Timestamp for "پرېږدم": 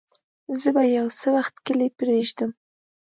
1.99-2.51